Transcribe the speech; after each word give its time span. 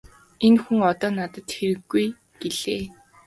Энэ 0.45 0.59
хүн 0.63 0.79
одоо 0.91 1.09
надад 1.17 1.47
хэрэггүй 1.55 2.05
-гэлээ. 2.37 2.83